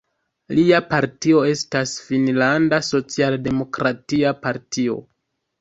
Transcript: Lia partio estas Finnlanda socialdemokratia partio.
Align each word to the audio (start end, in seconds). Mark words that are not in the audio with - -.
Lia 0.59 0.79
partio 0.93 1.43
estas 1.49 1.93
Finnlanda 2.07 2.81
socialdemokratia 2.89 4.33
partio. 4.49 4.99